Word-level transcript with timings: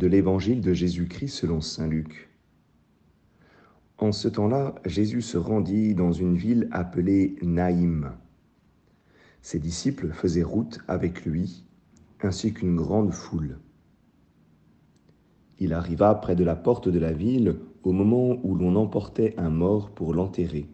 de 0.00 0.06
l'évangile 0.06 0.62
de 0.62 0.72
Jésus-Christ 0.72 1.28
selon 1.28 1.60
Saint 1.60 1.86
Luc. 1.86 2.30
En 3.98 4.12
ce 4.12 4.28
temps-là, 4.28 4.74
Jésus 4.86 5.20
se 5.20 5.36
rendit 5.36 5.94
dans 5.94 6.10
une 6.10 6.36
ville 6.36 6.68
appelée 6.72 7.36
Naïm. 7.42 8.12
Ses 9.42 9.58
disciples 9.58 10.08
faisaient 10.08 10.42
route 10.42 10.80
avec 10.88 11.26
lui, 11.26 11.66
ainsi 12.22 12.54
qu'une 12.54 12.76
grande 12.76 13.12
foule. 13.12 13.58
Il 15.58 15.74
arriva 15.74 16.14
près 16.14 16.34
de 16.34 16.44
la 16.44 16.56
porte 16.56 16.88
de 16.88 16.98
la 16.98 17.12
ville 17.12 17.56
au 17.82 17.92
moment 17.92 18.38
où 18.42 18.54
l'on 18.54 18.76
emportait 18.76 19.34
un 19.36 19.50
mort 19.50 19.90
pour 19.90 20.14
l'enterrer. 20.14 20.66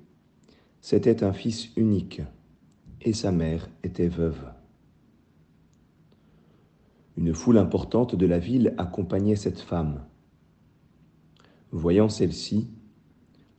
C'était 0.80 1.24
un 1.24 1.32
fils 1.32 1.77
unique, 1.77 2.22
et 3.00 3.12
sa 3.12 3.32
mère 3.32 3.68
était 3.82 4.06
veuve. 4.06 4.55
Une 7.16 7.33
foule 7.33 7.56
importante 7.56 8.15
de 8.15 8.27
la 8.27 8.38
ville 8.38 8.75
accompagnait 8.77 9.37
cette 9.37 9.61
femme. 9.61 10.05
Voyant 11.70 12.11
celle-ci, 12.11 12.69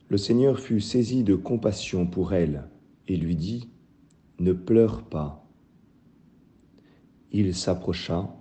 le 0.08 0.16
Seigneur 0.16 0.60
fut 0.60 0.80
saisi 0.80 1.24
de 1.24 1.34
compassion 1.34 2.06
pour 2.06 2.32
elle 2.32 2.68
et 3.08 3.16
lui 3.16 3.34
dit, 3.34 3.68
Ne 4.38 4.52
pleure 4.52 5.02
pas. 5.02 5.44
Il 7.32 7.54
s'approcha 7.54 8.32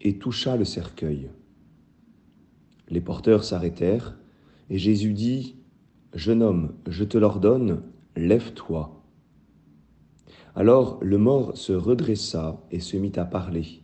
et 0.00 0.18
toucha 0.18 0.56
le 0.56 0.64
cercueil. 0.64 1.30
Les 2.88 3.00
porteurs 3.00 3.44
s'arrêtèrent, 3.44 4.18
et 4.70 4.78
Jésus 4.78 5.12
dit, 5.14 5.56
Jeune 6.14 6.42
homme, 6.42 6.74
je 6.88 7.04
te 7.04 7.16
l'ordonne, 7.16 7.82
lève-toi. 8.16 9.02
Alors 10.54 10.98
le 11.02 11.18
mort 11.18 11.56
se 11.56 11.72
redressa 11.72 12.60
et 12.70 12.80
se 12.80 12.96
mit 12.96 13.12
à 13.16 13.24
parler 13.24 13.83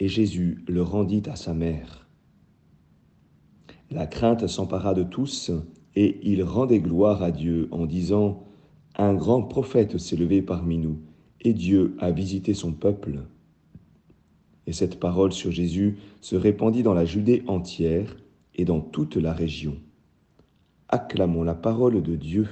et 0.00 0.08
Jésus 0.08 0.64
le 0.66 0.82
rendit 0.82 1.22
à 1.26 1.36
sa 1.36 1.54
mère. 1.54 2.08
La 3.90 4.06
crainte 4.06 4.46
s'empara 4.46 4.94
de 4.94 5.02
tous, 5.02 5.52
et 5.94 6.18
ils 6.22 6.42
rendaient 6.42 6.80
gloire 6.80 7.22
à 7.22 7.30
Dieu 7.30 7.68
en 7.70 7.84
disant, 7.86 8.44
Un 8.96 9.14
grand 9.14 9.42
prophète 9.42 9.98
s'est 9.98 10.16
levé 10.16 10.40
parmi 10.40 10.78
nous, 10.78 10.98
et 11.42 11.52
Dieu 11.52 11.96
a 11.98 12.10
visité 12.10 12.54
son 12.54 12.72
peuple. 12.72 13.20
Et 14.66 14.72
cette 14.72 14.98
parole 14.98 15.32
sur 15.32 15.50
Jésus 15.50 15.98
se 16.20 16.36
répandit 16.36 16.82
dans 16.82 16.94
la 16.94 17.04
Judée 17.04 17.42
entière 17.46 18.16
et 18.54 18.64
dans 18.64 18.80
toute 18.80 19.16
la 19.16 19.32
région. 19.32 19.76
Acclamons 20.88 21.42
la 21.42 21.54
parole 21.54 22.02
de 22.02 22.16
Dieu. 22.16 22.48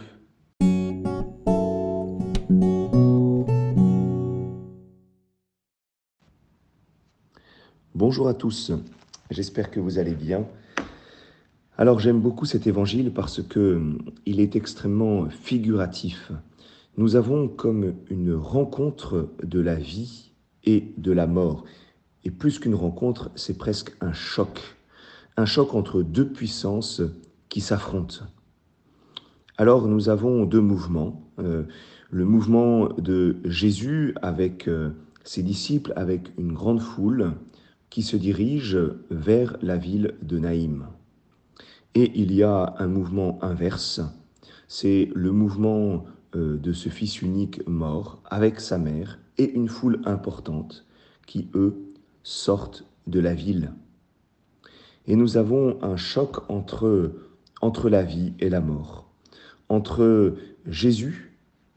Bonjour 7.99 8.29
à 8.29 8.35
tous, 8.35 8.71
j'espère 9.29 9.73
que 9.73 9.81
vous 9.81 9.99
allez 9.99 10.15
bien. 10.15 10.47
Alors 11.77 11.99
j'aime 11.99 12.21
beaucoup 12.21 12.45
cet 12.45 12.69
évangile 12.69 13.13
parce 13.13 13.43
que 13.43 13.75
hum, 13.75 13.99
il 14.25 14.39
est 14.39 14.55
extrêmement 14.55 15.29
figuratif. 15.29 16.31
Nous 16.97 17.17
avons 17.17 17.49
comme 17.49 17.95
une 18.09 18.37
rencontre 18.37 19.31
de 19.43 19.59
la 19.59 19.75
vie 19.75 20.31
et 20.63 20.93
de 20.97 21.11
la 21.11 21.27
mort. 21.27 21.65
Et 22.23 22.31
plus 22.31 22.61
qu'une 22.61 22.77
rencontre, 22.77 23.33
c'est 23.35 23.59
presque 23.59 23.93
un 24.01 24.13
choc. 24.13 24.61
Un 25.37 25.45
choc 25.45 25.75
entre 25.75 26.03
deux 26.03 26.29
puissances 26.29 27.03
qui 27.49 27.61
s'affrontent. 27.61 28.27
Alors 29.57 29.89
nous 29.89 30.09
avons 30.09 30.45
deux 30.45 30.61
mouvements. 30.61 31.29
Euh, 31.41 31.65
le 32.13 32.25
mouvement 32.25 32.91
de 32.97 33.39
Jésus 33.45 34.15
avec 34.23 34.69
euh, 34.69 34.91
ses 35.25 35.43
disciples, 35.43 35.93
avec 35.97 36.31
une 36.39 36.53
grande 36.53 36.81
foule, 36.81 37.33
qui 37.91 38.03
se 38.03 38.17
dirige 38.17 38.79
vers 39.11 39.57
la 39.63 39.77
ville 39.77 40.15
de 40.23 40.39
Naïm. 40.39 40.87
Et 41.95 42.13
il 42.15 42.33
y 42.33 42.43
a 42.43 42.75
un 42.79 42.87
mouvement 42.87 43.39
inverse, 43.43 44.01
c'est 44.69 45.11
le 45.15 45.33
mouvement 45.33 46.05
euh, 46.37 46.59
de 46.59 46.73
ce 46.73 46.91
fils 46.91 47.23
unique 47.23 47.67
mort 47.67 48.21
avec 48.27 48.61
sa 48.61 48.77
mère 48.77 49.19
et 49.39 49.51
une 49.51 49.69
foule 49.69 50.03
importante 50.05 50.85
qui, 51.27 51.49
eux, 51.55 51.75
sortent 52.23 52.85
de 53.07 53.19
la 53.19 53.35
ville. 53.35 53.73
Et 55.07 55.17
nous 55.17 55.39
avons 55.39 55.83
un 55.83 55.97
choc 55.97 56.49
entre, 56.51 57.13
entre 57.63 57.89
la 57.89 58.03
vie 58.03 58.35
et 58.41 58.51
la 58.51 58.61
mort, 58.61 59.09
entre 59.71 60.37
Jésus, 60.67 61.35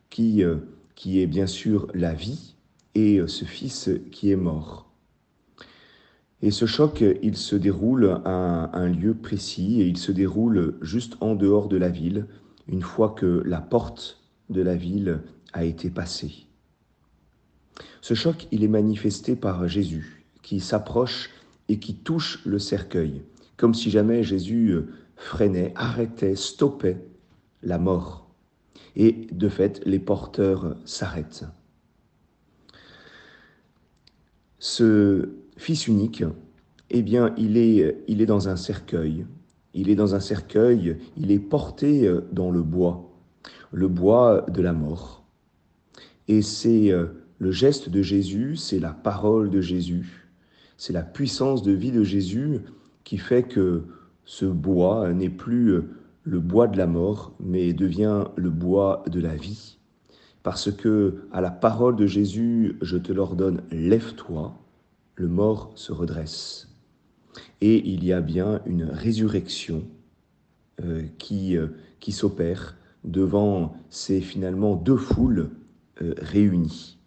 qui, 0.10 0.44
euh, 0.44 0.58
qui 0.96 1.22
est 1.22 1.28
bien 1.28 1.48
sûr 1.48 1.88
la 1.94 2.14
vie, 2.14 2.56
et 2.94 3.22
ce 3.26 3.46
fils 3.46 3.90
qui 4.12 4.32
est 4.32 4.36
mort. 4.36 4.91
Et 6.42 6.50
ce 6.50 6.66
choc, 6.66 7.04
il 7.22 7.38
se 7.38 7.56
déroule 7.56 8.20
à 8.26 8.76
un 8.76 8.88
lieu 8.88 9.14
précis 9.14 9.82
et 9.82 9.86
il 9.86 9.98
se 9.98 10.12
déroule 10.12 10.76
juste 10.82 11.18
en 11.22 11.36
dehors 11.36 11.68
de 11.68 11.78
la 11.78 11.90
ville, 11.90 12.26
une 12.68 12.82
fois 12.82 13.10
que 13.10 13.44
la 13.46 13.62
porte 13.62 14.20
de 14.50 14.62
la 14.62 14.76
ville 14.76 15.22
a 15.54 15.66
été 15.66 15.92
passée. 15.92 16.48
Ce 18.02 18.16
choc, 18.16 18.48
il 18.52 18.64
est 18.64 18.68
manifesté 18.68 19.36
par 19.36 19.68
Jésus, 19.68 20.26
qui 20.42 20.60
s'approche 20.60 21.30
et 21.70 21.78
qui 21.78 21.96
touche 21.96 22.44
le 22.46 22.58
cercueil, 22.58 23.22
comme 23.56 23.76
si 23.76 23.92
jamais 23.92 24.24
Jésus 24.24 24.76
freinait, 25.16 25.74
arrêtait, 25.76 26.36
stoppait 26.36 27.06
la 27.62 27.78
mort. 27.78 28.28
Et 28.96 29.28
de 29.32 29.48
fait, 29.48 29.82
les 29.86 30.00
porteurs 30.00 30.76
s'arrêtent. 30.86 31.46
Ce 34.58 35.30
fils 35.62 35.88
unique, 35.88 36.24
eh 36.90 37.04
bien, 37.04 37.36
il 37.38 37.56
est, 37.56 38.04
il 38.08 38.22
est 38.22 38.26
dans 38.26 38.50
un 38.50 38.56
cercueil. 38.56 39.28
Il 39.76 39.90
est 39.90 39.96
dans 39.96 40.16
un 40.16 40.20
cercueil, 40.20 40.98
il 41.18 41.32
est 41.32 41.40
porté 41.40 42.08
euh, 42.08 42.22
dans 42.32 42.50
le 42.50 42.64
bois, 42.64 43.12
le 43.72 43.88
bois 43.88 44.46
de 44.50 44.62
la 44.62 44.74
mort. 44.74 45.24
Et 46.28 46.42
c'est 46.42 46.92
euh, 46.92 47.06
le 47.38 47.52
geste 47.52 47.90
de 47.90 48.02
Jésus, 48.02 48.56
c'est 48.56 48.80
la 48.80 48.90
parole 48.90 49.52
de 49.52 49.62
Jésus, 49.62 50.28
c'est 50.78 50.94
la 50.94 51.04
puissance 51.04 51.62
de 51.62 51.72
vie 51.72 51.92
de 51.92 52.04
Jésus 52.04 52.62
qui 53.04 53.20
fait 53.20 53.44
que 53.44 53.84
ce 54.26 54.46
bois 54.46 55.14
n'est 55.14 55.30
plus 55.30 55.70
euh, 55.70 55.84
le 56.24 56.40
bois 56.40 56.68
de 56.68 56.78
la 56.78 56.88
mort, 56.88 57.34
mais 57.40 57.72
devient 57.74 58.26
le 58.36 58.50
bois 58.50 59.04
de 59.08 59.20
la 59.22 59.36
vie. 59.36 59.78
Parce 60.42 60.72
que 60.72 61.28
à 61.32 61.40
la 61.40 61.52
parole 61.52 61.96
de 61.96 62.08
Jésus, 62.08 62.78
je 62.82 62.98
te 62.98 63.14
l'ordonne, 63.14 63.62
lève-toi, 63.72 64.58
le 65.16 65.28
mort 65.28 65.72
se 65.76 65.92
redresse. 65.92 66.70
Et 67.62 67.88
il 67.88 68.04
y 68.04 68.14
a 68.14 68.22
bien 68.22 68.62
une 68.66 68.84
résurrection 68.84 69.84
euh, 70.82 71.04
qui, 71.18 71.58
euh, 71.58 71.68
qui 72.00 72.12
s'opère 72.12 72.76
devant 73.04 73.76
ces 73.90 74.22
finalement 74.22 74.76
deux 74.76 74.98
foules 74.98 75.50
euh, 76.02 76.14
réunies. 76.18 76.98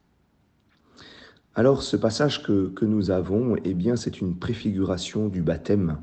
Alors 1.55 1.83
ce 1.83 1.97
passage 1.97 2.43
que, 2.43 2.69
que 2.69 2.85
nous 2.85 3.11
avons, 3.11 3.57
eh 3.65 3.75
bien 3.75 3.97
c'est 3.97 4.21
une 4.21 4.37
préfiguration 4.39 5.29
du 5.29 5.43
baptême. 5.43 5.99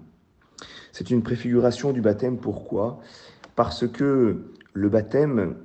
C'est 0.92 1.10
une 1.10 1.24
préfiguration 1.24 1.94
du 1.94 2.02
baptême, 2.02 2.38
pourquoi? 2.38 3.00
Parce 3.56 3.88
que 3.88 4.54
le 4.74 4.90
baptême, 4.90 5.56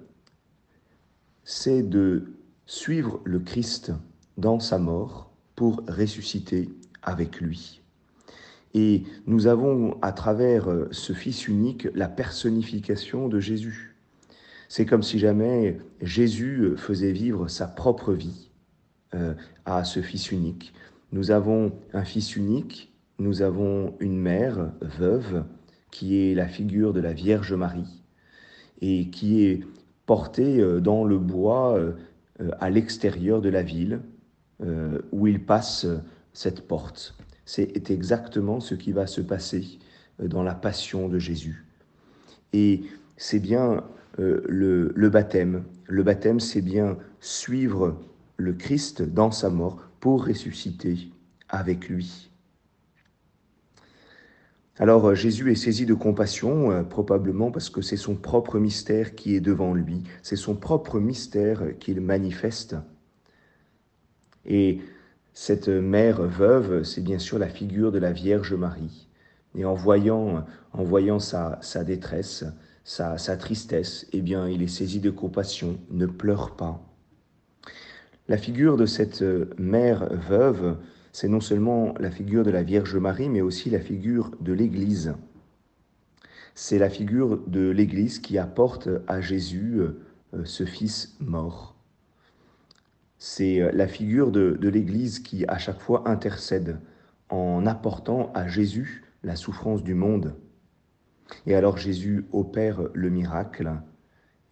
c'est 1.44 1.82
de 1.82 2.24
suivre 2.66 3.20
le 3.24 3.38
Christ 3.38 3.92
dans 4.36 4.60
sa 4.60 4.78
mort 4.78 5.30
pour 5.56 5.82
ressusciter 5.88 6.68
avec 7.02 7.40
lui. 7.40 7.80
Et 8.74 9.04
nous 9.26 9.46
avons 9.46 9.96
à 10.02 10.12
travers 10.12 10.70
euh, 10.70 10.88
ce 10.90 11.14
Fils 11.14 11.48
unique 11.48 11.88
la 11.94 12.08
personnification 12.08 13.26
de 13.26 13.40
Jésus. 13.40 13.96
C'est 14.68 14.84
comme 14.84 15.02
si 15.02 15.18
jamais 15.18 15.78
Jésus 16.02 16.60
euh, 16.60 16.76
faisait 16.76 17.12
vivre 17.12 17.48
sa 17.48 17.66
propre 17.66 18.12
vie 18.12 18.50
euh, 19.14 19.32
à 19.64 19.84
ce 19.84 20.02
Fils 20.02 20.30
unique. 20.30 20.74
Nous 21.10 21.30
avons 21.30 21.72
un 21.94 22.04
Fils 22.04 22.36
unique, 22.36 22.92
nous 23.18 23.40
avons 23.40 23.94
une 23.98 24.18
mère 24.18 24.72
veuve 24.82 25.44
qui 25.90 26.18
est 26.18 26.34
la 26.34 26.46
figure 26.46 26.92
de 26.92 27.00
la 27.00 27.14
Vierge 27.14 27.54
Marie 27.54 28.02
et 28.82 29.08
qui 29.08 29.44
est 29.44 29.60
portée 30.04 30.62
dans 30.82 31.04
le 31.04 31.18
bois 31.18 31.80
à 32.60 32.68
l'extérieur 32.68 33.40
de 33.40 33.48
la 33.48 33.62
ville 33.62 34.00
euh, 34.62 35.02
où 35.12 35.26
il 35.26 35.44
passe 35.44 35.86
cette 36.32 36.66
porte. 36.66 37.14
C'est 37.44 37.90
exactement 37.90 38.58
ce 38.58 38.74
qui 38.74 38.90
va 38.90 39.06
se 39.06 39.20
passer 39.20 39.78
euh, 40.22 40.28
dans 40.28 40.42
la 40.42 40.54
passion 40.54 41.10
de 41.10 41.18
Jésus. 41.18 41.66
Et 42.54 42.84
c'est 43.18 43.38
bien 43.38 43.84
euh, 44.18 44.42
le 44.48 45.10
baptême. 45.10 45.64
Le 45.84 46.02
baptême, 46.02 46.40
c'est 46.40 46.62
bien 46.62 46.96
suivre 47.20 48.00
le 48.38 48.54
Christ 48.54 49.02
dans 49.02 49.30
sa 49.30 49.50
mort 49.50 49.78
pour 50.00 50.26
ressusciter 50.26 51.10
avec 51.50 51.90
lui. 51.90 52.30
Alors 54.78 55.14
Jésus 55.14 55.52
est 55.52 55.54
saisi 55.54 55.84
de 55.84 55.94
compassion, 55.94 56.82
probablement 56.84 57.50
parce 57.50 57.68
que 57.68 57.82
c'est 57.82 57.96
son 57.98 58.14
propre 58.14 58.58
mystère 58.58 59.14
qui 59.14 59.34
est 59.34 59.40
devant 59.40 59.74
lui, 59.74 60.02
c'est 60.22 60.36
son 60.36 60.54
propre 60.54 60.98
mystère 60.98 61.78
qu'il 61.78 62.00
manifeste. 62.00 62.76
Et 64.46 64.80
Cette 65.38 65.68
mère 65.68 66.22
veuve, 66.22 66.82
c'est 66.82 67.02
bien 67.02 67.18
sûr 67.18 67.38
la 67.38 67.48
figure 67.48 67.92
de 67.92 67.98
la 67.98 68.10
Vierge 68.10 68.54
Marie. 68.54 69.06
Et 69.54 69.66
en 69.66 69.74
voyant, 69.74 70.46
en 70.72 70.82
voyant 70.82 71.18
sa, 71.18 71.60
détresse, 71.84 72.44
sa, 72.84 73.18
sa 73.18 73.36
tristesse, 73.36 74.06
eh 74.12 74.22
bien, 74.22 74.48
il 74.48 74.62
est 74.62 74.66
saisi 74.66 74.98
de 74.98 75.10
compassion, 75.10 75.78
ne 75.90 76.06
pleure 76.06 76.56
pas. 76.56 76.80
La 78.28 78.38
figure 78.38 78.78
de 78.78 78.86
cette 78.86 79.22
mère 79.58 80.08
veuve, 80.14 80.78
c'est 81.12 81.28
non 81.28 81.40
seulement 81.40 81.94
la 82.00 82.10
figure 82.10 82.42
de 82.42 82.50
la 82.50 82.62
Vierge 82.62 82.96
Marie, 82.96 83.28
mais 83.28 83.42
aussi 83.42 83.68
la 83.68 83.80
figure 83.80 84.30
de 84.40 84.54
l'Église. 84.54 85.14
C'est 86.54 86.78
la 86.78 86.88
figure 86.88 87.38
de 87.46 87.68
l'Église 87.68 88.20
qui 88.20 88.38
apporte 88.38 88.88
à 89.06 89.20
Jésus 89.20 89.80
euh, 89.80 90.44
ce 90.44 90.64
Fils 90.64 91.14
mort. 91.20 91.75
C'est 93.18 93.60
euh, 93.60 93.70
la 93.72 93.86
figure 93.86 94.30
de, 94.30 94.58
l'Église 94.68 95.20
qui 95.20 95.44
à 95.46 95.58
chaque 95.58 95.80
fois 95.80 96.08
intercède 96.08 96.78
en 97.28 97.66
apportant 97.66 98.30
à 98.34 98.46
Jésus 98.46 99.04
la 99.22 99.36
souffrance 99.36 99.82
du 99.82 99.94
monde. 99.94 100.34
Et 101.46 101.54
alors 101.54 101.76
Jésus 101.76 102.24
opère 102.32 102.82
le 102.92 103.10
miracle 103.10 103.72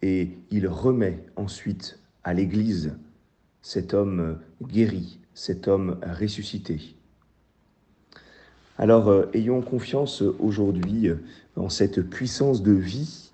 et 0.01 0.37
il 0.51 0.67
remet 0.67 1.23
ensuite 1.35 1.99
à 2.23 2.33
l'Église 2.33 2.97
cet 3.61 3.93
homme 3.93 4.39
guéri, 4.61 5.19
cet 5.33 5.67
homme 5.67 5.97
ressuscité. 6.03 6.95
Alors 8.77 9.07
euh, 9.07 9.29
ayons 9.33 9.61
confiance 9.61 10.21
aujourd'hui 10.21 11.09
en 11.55 11.69
cette 11.69 12.01
puissance 12.01 12.61
de 12.61 12.73
vie 12.73 13.31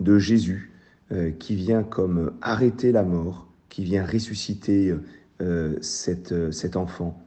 de 0.00 0.18
Jésus 0.18 0.72
euh, 1.12 1.30
qui 1.30 1.54
vient 1.54 1.82
comme 1.82 2.32
arrêter 2.40 2.92
la 2.92 3.02
mort, 3.02 3.46
qui 3.70 3.84
vient 3.84 4.04
ressusciter 4.04 4.94
euh, 5.40 5.76
cette, 5.80 6.52
cet 6.52 6.76
enfant. 6.76 7.18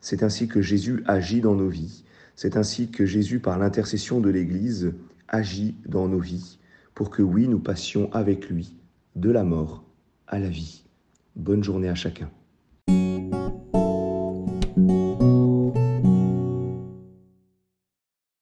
C'est 0.00 0.22
ainsi 0.22 0.48
que 0.48 0.62
Jésus 0.62 1.02
agit 1.06 1.42
dans 1.42 1.54
nos 1.54 1.68
vies. 1.68 2.04
C'est 2.34 2.56
ainsi 2.56 2.90
que 2.90 3.04
Jésus, 3.04 3.40
par 3.40 3.58
l'intercession 3.58 4.20
de 4.20 4.30
l'Église, 4.30 4.92
agit 5.28 5.74
dans 5.86 6.08
nos 6.08 6.20
vies 6.20 6.58
pour 6.94 7.10
que 7.10 7.22
oui, 7.22 7.46
nous 7.46 7.60
passions 7.60 8.10
avec 8.12 8.48
lui 8.48 8.76
de 9.16 9.30
la 9.30 9.44
mort 9.44 9.84
à 10.26 10.38
la 10.38 10.48
vie. 10.48 10.84
Bonne 11.36 11.62
journée 11.62 11.88
à 11.88 11.94
chacun. 11.94 12.30